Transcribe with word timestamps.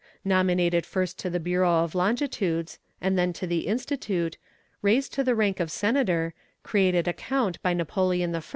Nominated 0.25 0.83
first 0.83 1.19
to 1.19 1.29
the 1.29 1.39
Bureau 1.39 1.83
of 1.83 1.93
Longitudes, 1.93 2.79
and 2.99 3.19
then 3.19 3.31
to 3.33 3.45
the 3.45 3.67
Institute, 3.67 4.39
raised 4.81 5.13
to 5.13 5.23
the 5.23 5.35
rank 5.35 5.59
of 5.59 5.69
senator, 5.71 6.33
created 6.63 7.07
a 7.07 7.13
count 7.13 7.61
by 7.61 7.75
Napoleon 7.75 8.35
I. 8.35 8.41